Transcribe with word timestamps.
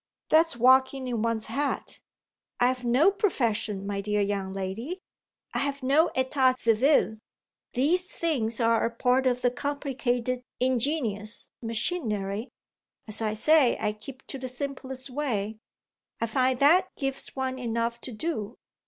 That's 0.29 0.57
walking 0.57 1.07
in 1.07 1.21
one's 1.21 1.45
hat! 1.45 1.99
I've 2.59 2.83
no 2.83 3.11
profession, 3.11 3.85
my 3.85 4.01
dear 4.01 4.19
young 4.19 4.51
lady. 4.51 4.99
I've 5.53 5.83
no 5.83 6.09
état 6.15 6.57
civil. 6.57 7.19
These 7.73 8.11
things 8.11 8.59
are 8.59 8.83
a 8.83 8.89
part 8.89 9.27
of 9.27 9.43
the 9.43 9.51
complicated 9.51 10.41
ingenious 10.59 11.51
machinery. 11.61 12.49
As 13.07 13.21
I 13.21 13.33
say, 13.33 13.77
I 13.79 13.93
keep 13.93 14.25
to 14.25 14.39
the 14.39 14.47
simplest 14.47 15.11
way. 15.11 15.59
I 16.19 16.25
find 16.25 16.57
that 16.57 16.87
gives 16.97 17.35
one 17.35 17.59
enough 17.59 18.01
to 18.01 18.11
do. 18.11 18.57